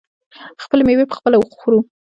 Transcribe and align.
خپلې 0.63 0.83
میوې 0.87 1.05
پخپله 1.11 1.37
خورو. 1.57 1.79